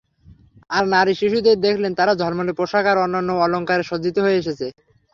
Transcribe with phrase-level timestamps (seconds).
[0.69, 4.67] আর নারী শিশুদের দেখলেন, তারা ঝলমলে পোষাক আর অনন্য অলংকারে সজ্জিত হয়ে এসেছে।